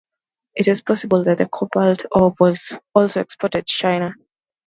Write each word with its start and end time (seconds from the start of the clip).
It 0.55 0.67
is 0.67 0.81
possible 0.81 1.23
that 1.25 1.37
the 1.37 1.47
cobalt 1.47 2.07
ore 2.11 2.33
was 2.39 2.75
also 2.95 3.21
exported 3.21 3.67
to 3.67 3.71
China. 3.71 4.15